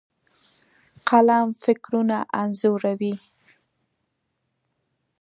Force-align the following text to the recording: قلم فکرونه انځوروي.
قلم 1.07 1.47
فکرونه 1.63 2.17
انځوروي. 2.41 3.15